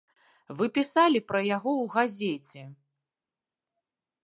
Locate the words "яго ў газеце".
1.49-2.63